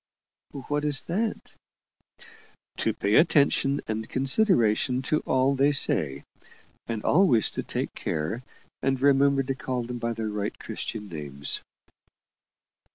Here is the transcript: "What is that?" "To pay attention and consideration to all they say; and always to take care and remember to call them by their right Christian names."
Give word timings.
"What 0.67 0.83
is 0.83 1.03
that?" 1.03 1.53
"To 2.77 2.91
pay 2.91 3.17
attention 3.17 3.81
and 3.87 4.09
consideration 4.09 5.03
to 5.03 5.19
all 5.27 5.53
they 5.53 5.71
say; 5.71 6.23
and 6.87 7.03
always 7.05 7.51
to 7.51 7.61
take 7.61 7.93
care 7.93 8.41
and 8.81 8.99
remember 8.99 9.43
to 9.43 9.53
call 9.53 9.83
them 9.83 9.99
by 9.99 10.13
their 10.13 10.29
right 10.29 10.57
Christian 10.57 11.07
names." 11.07 11.61